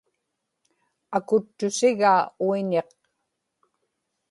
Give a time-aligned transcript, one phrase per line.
[1.17, 2.89] akuttusigaa uiñiq